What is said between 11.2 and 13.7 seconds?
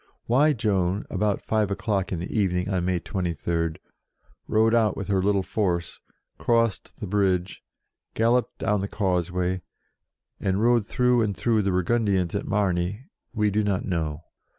and through the Burgundians at Margny, we do